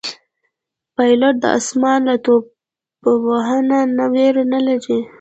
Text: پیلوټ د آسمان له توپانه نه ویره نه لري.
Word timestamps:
پیلوټ 0.95 1.35
د 1.43 1.45
آسمان 1.57 1.99
له 2.09 2.15
توپانه 2.25 3.79
نه 3.97 4.05
ویره 4.13 4.43
نه 4.53 4.59
لري. 4.67 4.99